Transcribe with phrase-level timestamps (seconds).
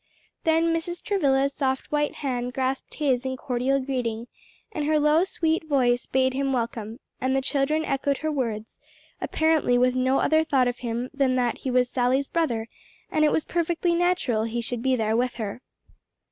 [0.45, 1.03] Then Mrs.
[1.03, 4.25] Travilla's soft white hand grasped his in cordial greeting,
[4.71, 8.79] and her low sweet voice bade him welcome; and the children echoed her words,
[9.21, 12.67] apparently with no other thought of him than that he was Sally's brother
[13.11, 15.61] and it was perfectly natural he should be there with her.